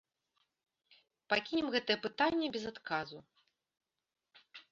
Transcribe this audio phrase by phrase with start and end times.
[1.33, 3.17] Пакінем гэтае пытанне без адказу.